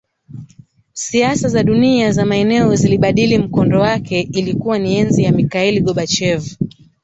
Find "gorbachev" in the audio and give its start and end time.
5.83-6.47